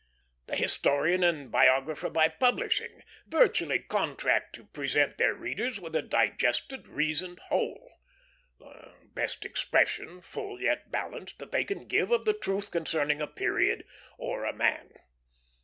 The 0.47 0.55
historian 0.55 1.23
and 1.23 1.51
biographer 1.51 2.09
by 2.09 2.27
publishing 2.27 3.03
virtually 3.27 3.77
contract 3.77 4.55
to 4.55 4.63
present 4.65 5.19
their 5.19 5.35
readers 5.35 5.79
with 5.79 5.95
a 5.95 6.01
digested, 6.01 6.87
reasoned 6.87 7.37
whole; 7.49 7.99
the 8.57 8.95
best 9.13 9.45
expression, 9.45 10.19
full 10.21 10.59
yet 10.59 10.89
balanced, 10.89 11.37
that 11.37 11.51
they 11.51 11.63
can 11.63 11.85
give 11.85 12.09
of 12.09 12.25
the 12.25 12.33
truth 12.33 12.71
concerning 12.71 13.21
a 13.21 13.27
period, 13.27 13.85
or 14.17 14.43
a 14.43 14.53
man. 14.53 14.89